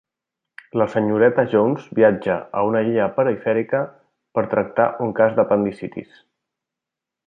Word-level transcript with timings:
La 0.81 0.87
senyoreta 0.93 1.45
Jones 1.51 1.85
viatja 1.99 2.39
a 2.61 2.65
una 2.71 2.83
illa 2.89 3.07
perifèrica 3.21 3.85
per 4.39 4.49
tractar 4.57 4.91
un 5.09 5.17
cas 5.23 5.41
d'apendicitis. 5.41 6.23